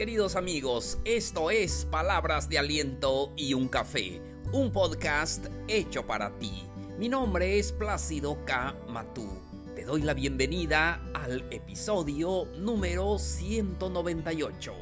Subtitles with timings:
[0.00, 6.66] Queridos amigos, esto es Palabras de Aliento y un Café, un podcast hecho para ti.
[6.98, 8.74] Mi nombre es Plácido K.
[8.88, 9.28] Matú.
[9.76, 14.72] Te doy la bienvenida al episodio número 198.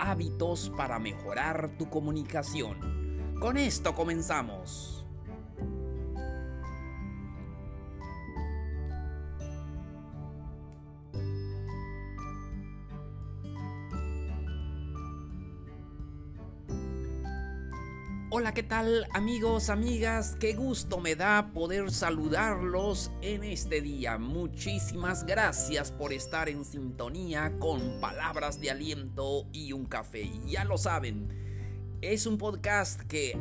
[0.00, 3.36] Hábitos para mejorar tu comunicación.
[3.38, 4.99] Con esto comenzamos.
[18.40, 20.34] Hola, ¿qué tal amigos, amigas?
[20.40, 24.16] Qué gusto me da poder saludarlos en este día.
[24.16, 30.30] Muchísimas gracias por estar en sintonía con palabras de aliento y un café.
[30.46, 31.28] Ya lo saben,
[32.00, 33.38] es un podcast que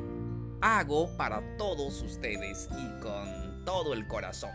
[0.59, 4.51] hago para todos ustedes y con todo el corazón.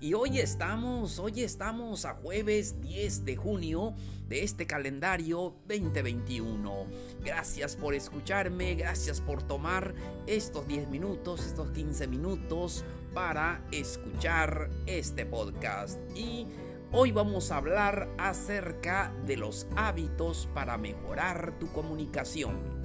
[0.00, 3.94] Y hoy estamos, hoy estamos a jueves 10 de junio
[4.28, 6.86] de este calendario 2021.
[7.24, 9.94] Gracias por escucharme, gracias por tomar
[10.28, 15.98] estos 10 minutos, estos 15 minutos para escuchar este podcast.
[16.16, 16.46] Y
[16.92, 22.77] hoy vamos a hablar acerca de los hábitos para mejorar tu comunicación.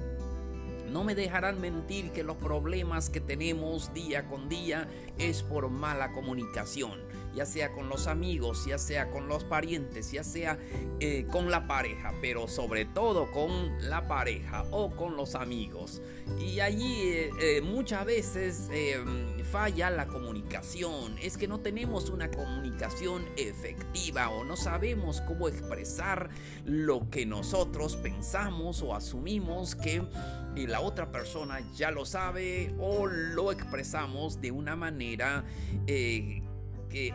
[0.94, 6.12] No me dejarán mentir que los problemas que tenemos día con día es por mala
[6.12, 7.00] comunicación,
[7.34, 10.58] ya sea con los amigos, ya sea con los parientes, ya sea
[11.00, 16.00] eh, con la pareja, pero sobre todo con la pareja o con los amigos.
[16.38, 18.68] Y allí eh, eh, muchas veces
[19.50, 26.30] falla la comunicación, es que no tenemos una comunicación efectiva o no sabemos cómo expresar
[26.64, 30.02] lo que nosotros pensamos o asumimos que
[30.56, 35.44] la otra persona ya lo sabe o lo expresamos de una manera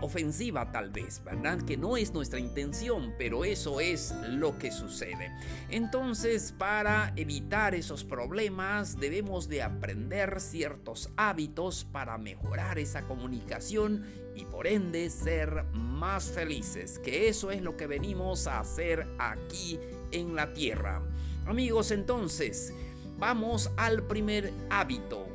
[0.01, 1.61] ofensiva tal vez, ¿verdad?
[1.61, 5.31] Que no es nuestra intención, pero eso es lo que sucede.
[5.69, 14.45] Entonces, para evitar esos problemas, debemos de aprender ciertos hábitos para mejorar esa comunicación y
[14.45, 19.79] por ende ser más felices, que eso es lo que venimos a hacer aquí
[20.11, 21.01] en la tierra.
[21.45, 22.73] Amigos, entonces,
[23.19, 25.27] Vamos al primer hábito.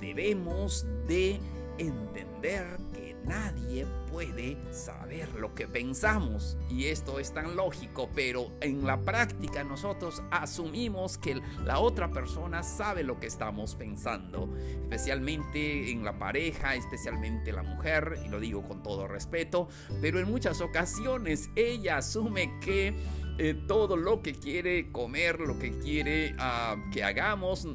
[0.00, 1.38] Debemos de
[1.78, 6.56] entender que nadie puede saber lo que pensamos.
[6.70, 12.62] Y esto es tan lógico, pero en la práctica nosotros asumimos que la otra persona
[12.62, 14.52] sabe lo que estamos pensando.
[14.82, 19.68] Especialmente en la pareja, especialmente la mujer, y lo digo con todo respeto,
[20.00, 22.96] pero en muchas ocasiones ella asume que
[23.38, 27.68] eh, todo lo que quiere comer, lo que quiere ah, que hagamos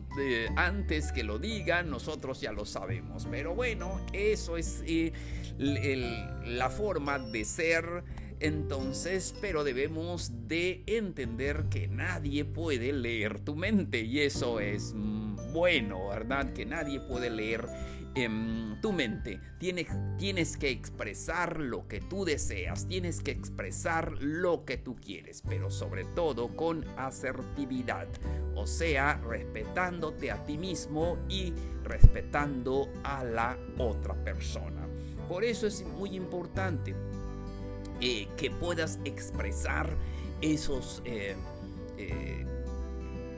[0.57, 3.27] antes que lo digan, nosotros ya lo sabemos.
[3.31, 5.13] Pero bueno, eso es eh,
[5.57, 8.03] la forma de ser.
[8.41, 15.53] Entonces, pero debemos de entender que nadie puede leer tu mente y eso es mm,
[15.53, 16.51] bueno, ¿verdad?
[16.51, 17.69] Que nadie puede leer
[18.15, 19.39] en tu mente.
[19.59, 19.87] Tienes,
[20.17, 25.71] tienes que expresar lo que tú deseas, tienes que expresar lo que tú quieres, pero
[25.71, 28.07] sobre todo con asertividad,
[28.55, 31.53] o sea, respetándote a ti mismo y
[31.83, 34.87] respetando a la otra persona.
[35.27, 36.93] Por eso es muy importante
[38.01, 39.95] eh, que puedas expresar
[40.41, 41.01] esos...
[41.05, 41.35] Eh,
[41.97, 42.42] eh,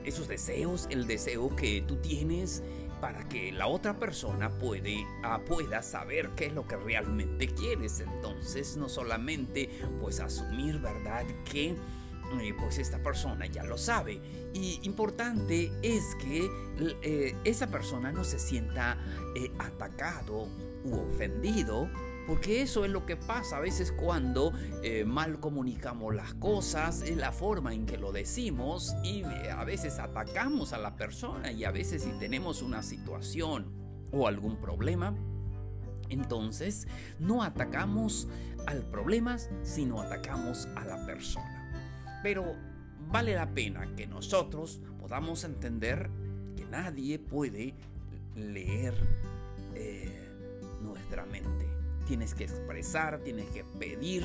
[0.05, 2.63] esos deseos, el deseo que tú tienes
[3.01, 7.99] para que la otra persona puede, ah, pueda saber qué es lo que realmente quieres.
[7.99, 11.25] Entonces, no solamente pues asumir, ¿verdad?
[11.43, 11.75] Que
[12.41, 14.19] eh, pues esta persona ya lo sabe.
[14.53, 16.49] Y importante es que
[17.01, 18.97] eh, esa persona no se sienta
[19.35, 20.47] eh, atacado
[20.83, 21.89] u ofendido
[22.27, 27.17] porque eso es lo que pasa a veces cuando eh, mal comunicamos las cosas, es
[27.17, 31.63] la forma en que lo decimos y eh, a veces atacamos a la persona y
[31.63, 33.71] a veces si tenemos una situación
[34.11, 35.15] o algún problema,
[36.09, 36.87] entonces
[37.19, 38.27] no atacamos
[38.67, 41.69] al problema, sino atacamos a la persona.
[42.23, 42.55] Pero
[43.11, 46.09] vale la pena que nosotros podamos entender
[46.55, 47.75] que nadie puede
[48.35, 48.95] leer
[49.75, 50.29] eh,
[50.81, 51.54] nuestra mente
[52.05, 54.23] tienes que expresar, tienes que pedir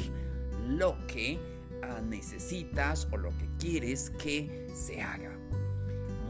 [0.68, 1.38] lo que
[1.82, 5.36] ah, necesitas o lo que quieres que se haga.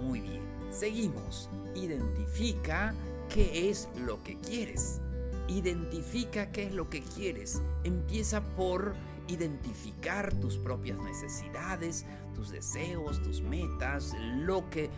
[0.02, 1.50] Muy bien, seguimos.
[1.75, 2.94] Identifica
[3.29, 5.00] qué es lo que quieres.
[5.49, 7.62] Identifica qué es lo que quieres.
[7.85, 8.94] Empieza por
[9.29, 12.05] identificar tus propias necesidades,
[12.35, 14.91] tus deseos, tus metas, lo que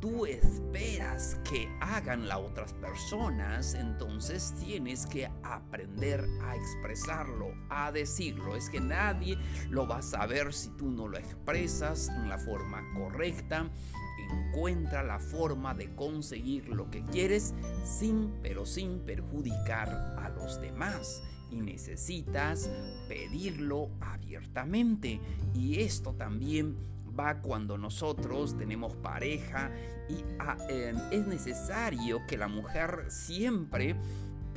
[0.00, 8.56] tú esperas que hagan las otras personas, entonces tienes que aprender a expresarlo, a decirlo.
[8.56, 9.38] Es que nadie
[9.70, 13.70] lo va a saber si tú no lo expresas en la forma correcta.
[14.30, 17.54] Encuentra la forma de conseguir lo que quieres
[17.84, 22.70] sin, pero sin perjudicar a los demás y necesitas
[23.08, 25.20] pedirlo abiertamente.
[25.54, 26.76] Y esto también
[27.18, 29.70] va cuando nosotros tenemos pareja
[30.08, 33.96] y ah, em, es necesario que la mujer siempre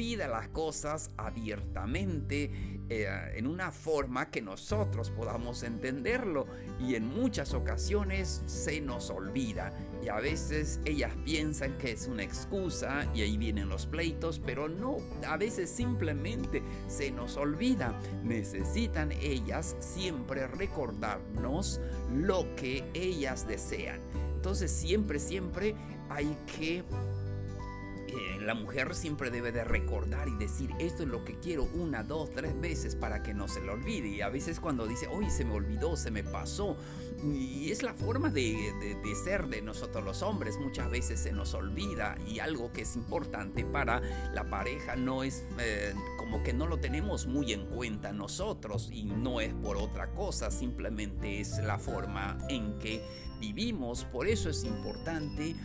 [0.01, 2.51] las cosas abiertamente
[2.89, 6.47] eh, en una forma que nosotros podamos entenderlo
[6.79, 9.71] y en muchas ocasiones se nos olvida
[10.03, 14.67] y a veces ellas piensan que es una excusa y ahí vienen los pleitos, pero
[14.67, 17.97] no, a veces simplemente se nos olvida.
[18.23, 21.79] Necesitan ellas siempre recordarnos
[22.11, 23.99] lo que ellas desean.
[24.35, 25.75] Entonces siempre, siempre
[26.09, 26.83] hay que
[28.41, 32.31] la mujer siempre debe de recordar y decir esto es lo que quiero una, dos,
[32.31, 34.07] tres veces para que no se le olvide.
[34.07, 36.75] Y a veces cuando dice, hoy se me olvidó, se me pasó.
[37.23, 38.73] Y es la forma de,
[39.23, 40.57] ser de nosotros los hombres.
[40.59, 44.01] Muchas veces se nos olvida y algo que es importante para
[44.33, 49.05] la pareja no es eh, como que no lo tenemos muy en cuenta nosotros y
[49.05, 53.03] no es por otra cosa, simplemente es la forma en que
[53.39, 54.05] vivimos.
[54.05, 55.55] Por eso es importante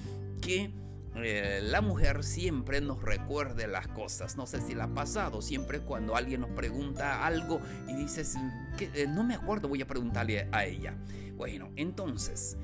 [0.41, 0.71] que
[1.19, 4.37] eh, la mujer siempre nos recuerde las cosas.
[4.37, 5.43] No sé si la ha pasado.
[5.43, 8.37] Siempre cuando alguien nos pregunta algo y dices,
[8.79, 10.95] eh, no me acuerdo, voy a preguntarle a ella.
[11.37, 12.57] Bueno, entonces,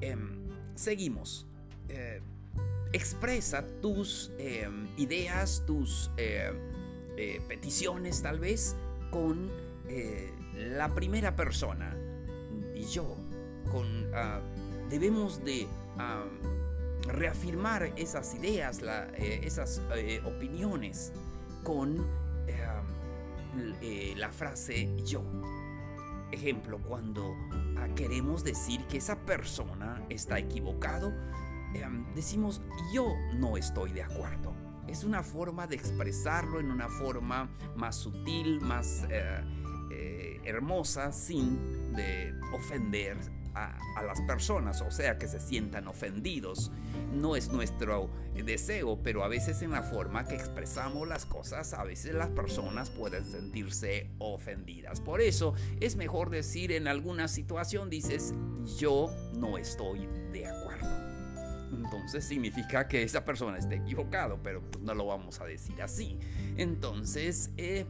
[0.00, 1.46] em, seguimos.
[1.88, 2.20] Eh,
[2.92, 6.10] expresa tus em, ideas, tus
[7.48, 8.76] peticiones tal vez
[9.10, 9.50] con
[10.54, 11.96] la primera persona.
[12.74, 13.16] Y yo,
[13.70, 14.40] con, ah,
[14.90, 15.66] debemos de
[17.16, 21.12] reafirmar esas ideas, eh, esas eh, opiniones
[21.64, 22.06] con
[23.80, 25.22] eh, la frase yo.
[26.30, 27.34] Ejemplo, cuando
[27.78, 31.12] ah, queremos decir que esa persona está equivocado,
[32.14, 34.54] decimos yo no estoy de acuerdo.
[34.86, 39.06] Es una forma de expresarlo en una forma más sutil, más
[40.44, 43.18] hermosa, sin de ofender
[43.56, 46.70] a, las personas, o sea, que se sientan ofendidos.
[47.12, 51.82] No es nuestro deseo, pero a veces en la forma que expresamos las cosas, a
[51.84, 55.00] veces las personas pueden sentirse ofendidas.
[55.00, 58.34] Por eso es mejor decir en alguna situación, dices,
[58.78, 60.65] yo no estoy de acuerdo
[61.86, 66.18] entonces significa que esa persona está equivocado, pero pues, no lo vamos a decir así.
[66.56, 67.86] Entonces es,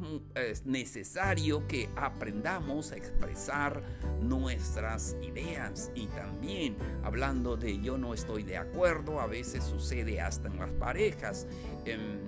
[0.66, 3.82] necesario que aprendamos a expresar
[4.20, 10.48] nuestras ideas y también hablando de yo no estoy de acuerdo, a veces sucede hasta
[10.48, 11.46] en las parejas.
[11.84, 12.18] Em,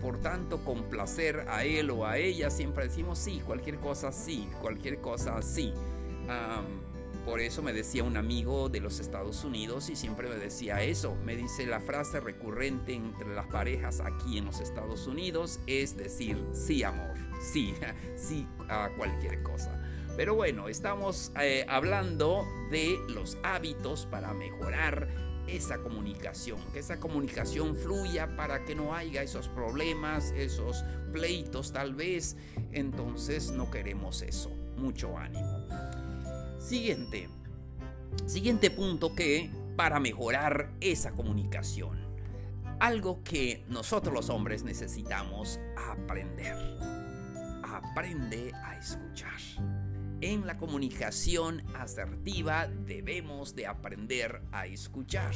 [0.00, 5.00] por tanto, complacer a él o a ella, siempre decimos sí, cualquier cosa sí, cualquier
[5.00, 5.72] cosa sí.
[7.26, 11.16] Por eso me decía un amigo de los Estados Unidos y siempre me decía eso.
[11.24, 16.40] Me dice la frase recurrente entre las parejas aquí en los Estados Unidos es decir
[16.52, 17.74] sí amor, sí,
[18.16, 19.76] sí a cualquier cosa.
[20.16, 25.08] Pero bueno, estamos eh, hablando de los hábitos para mejorar
[25.48, 31.96] esa comunicación, que esa comunicación fluya para que no haya esos problemas, esos pleitos tal
[31.96, 32.36] vez.
[32.70, 34.50] Entonces no queremos eso.
[34.76, 35.66] Mucho ánimo.
[36.58, 37.28] Siguiente.
[38.26, 41.98] Siguiente punto que para mejorar esa comunicación.
[42.80, 46.56] Algo que nosotros los hombres necesitamos aprender.
[47.62, 49.38] Aprende a escuchar.
[50.20, 55.34] En la comunicación asertiva debemos de aprender a escuchar.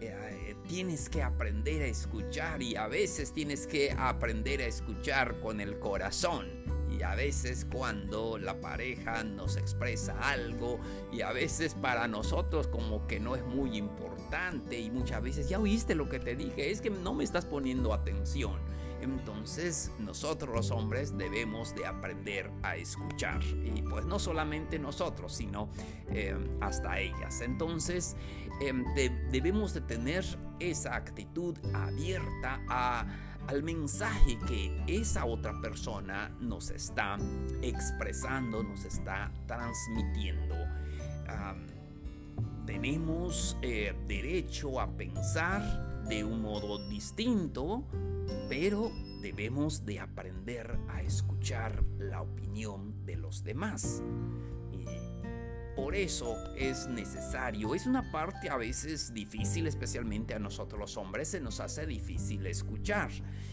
[0.00, 5.60] Eh, tienes que aprender a escuchar y a veces tienes que aprender a escuchar con
[5.60, 10.80] el corazón y a veces cuando la pareja nos expresa algo
[11.12, 15.60] y a veces para nosotros como que no es muy importante y muchas veces ya
[15.60, 18.58] oíste lo que te dije, es que no me estás poniendo atención.
[19.00, 25.68] Entonces nosotros los hombres debemos de aprender a escuchar y pues no solamente nosotros sino
[26.10, 27.40] eh, hasta ellas.
[27.42, 28.16] Entonces
[28.60, 28.84] em,
[29.30, 30.24] debemos de tener
[30.58, 33.06] esa actitud abierta a
[33.48, 37.16] al mensaje que esa otra persona nos está
[37.62, 40.54] expresando, nos está transmitiendo.
[42.66, 45.62] tenemos eh, derecho a pensar
[46.06, 47.82] de un modo distinto,
[48.50, 54.02] pero debemos de aprender a escuchar la opinión de los demás.
[55.78, 57.72] Por eso es necesario.
[57.72, 62.44] Es una parte a veces difícil, especialmente a nosotros los hombres, se nos hace difícil
[62.48, 63.10] escuchar.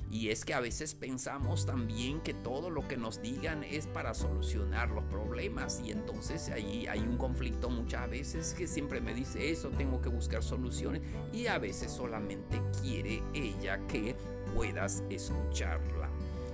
[0.10, 4.16] Y es que a veces pensamos también que todo lo que nos digan es para
[4.16, 5.80] solucionar los problemas.
[5.86, 10.10] Y entonces ahí hay un conflicto muchas veces que siempre me dice eso, tengo que
[10.10, 11.04] buscar soluciones.
[11.32, 14.16] Y a veces solamente quiere ella que
[14.56, 16.10] puedas escucharla.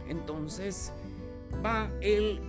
[0.09, 0.91] Entonces
[1.65, 2.41] va el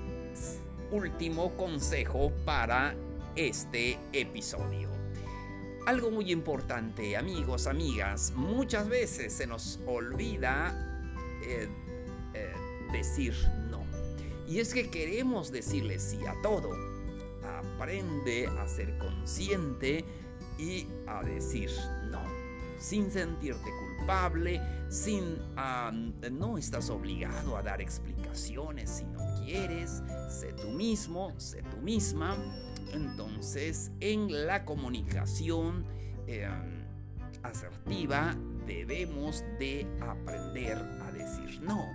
[0.90, 2.96] último consejo para
[3.36, 4.90] este episodio.
[5.86, 10.72] Algo muy importante, amigos, amigas, muchas veces se nos olvida
[11.44, 11.68] eh,
[12.34, 12.52] eh,
[12.92, 13.34] decir
[13.68, 13.84] no.
[14.46, 16.70] Y es que queremos decirle sí a todo.
[17.42, 20.04] Aprende a ser consciente
[20.58, 21.70] y a decir
[22.10, 22.22] no,
[22.78, 25.38] sin sentirte culpable, sin
[26.30, 32.36] no estás obligado a dar explicaciones si no quieres, sé tú mismo, sé tú misma
[32.92, 35.86] entonces, en la comunicación
[36.26, 36.84] em,
[37.42, 41.88] asertiva debemos de aprender a decir no.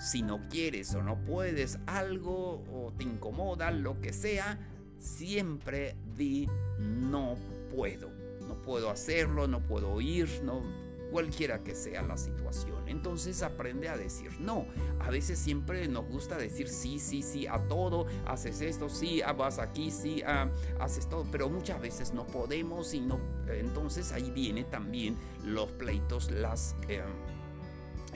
[0.00, 4.58] Si no quieres o no puedes algo o te incomoda, lo que sea,
[4.98, 7.36] siempre di no
[7.74, 8.10] puedo.
[8.48, 10.62] No puedo hacerlo, no puedo ir, no
[11.10, 12.88] cualquiera que sea la situación.
[12.88, 14.66] Entonces aprende a decir no.
[15.00, 19.32] A veces siempre nos gusta decir sí, sí, sí a todo, haces esto, sí, ah,
[19.32, 20.48] vas aquí, sí, ah,
[20.78, 23.18] haces todo, pero muchas veces no podemos y no.
[23.48, 27.02] Entonces ahí viene también los pleitos, las eh,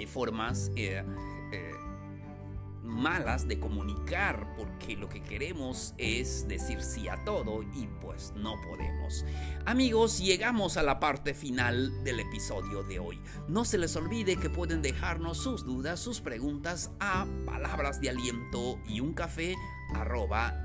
[0.06, 0.70] formas.
[0.76, 1.02] Eh,
[1.52, 1.83] eh,
[2.84, 8.54] malas de comunicar porque lo que queremos es decir sí a todo y pues no
[8.62, 9.24] podemos.
[9.64, 13.20] Amigos, llegamos a la parte final del episodio de hoy.
[13.48, 18.78] No se les olvide que pueden dejarnos sus dudas, sus preguntas a palabras de aliento
[18.86, 19.56] y un café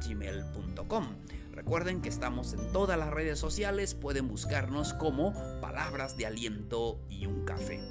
[0.08, 1.08] gmail.com.
[1.52, 7.26] Recuerden que estamos en todas las redes sociales, pueden buscarnos como palabras de aliento y
[7.26, 7.82] un café.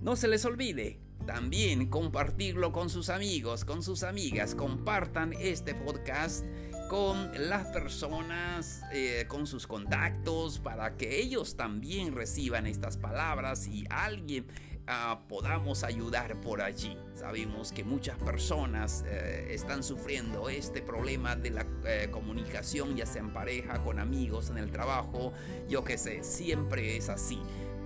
[0.00, 4.54] No se les olvide, también compartirlo con sus amigos, con sus amigas.
[4.54, 6.46] Compartan este podcast
[6.88, 13.84] con las personas, eh, con sus contactos, para que ellos también reciban estas palabras y
[13.90, 14.46] alguien
[14.86, 16.96] ah, podamos ayudar por allí.
[17.12, 23.20] Sabemos que muchas personas eh, están sufriendo este problema de la eh, comunicación, ya sea
[23.20, 25.34] en pareja, con amigos, en el trabajo,
[25.68, 27.38] yo qué sé, siempre es así.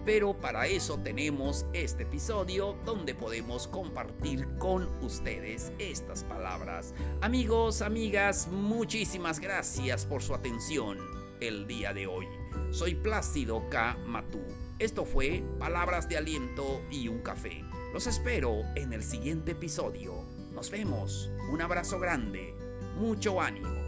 [0.05, 6.93] Pero para eso tenemos este episodio donde podemos compartir con ustedes estas palabras.
[7.21, 10.99] Amigos, amigas, muchísimas gracias por su atención
[11.41, 12.27] el día de hoy.
[12.71, 13.97] Soy Plácido K.
[14.07, 14.41] Matú.
[14.79, 17.65] Esto fue Palabras de Aliento y un Café.
[17.93, 20.25] Los espero en el siguiente episodio.
[20.53, 21.31] Nos vemos.
[21.53, 22.55] Un abrazo grande.
[22.97, 23.82] Mucho ánimo.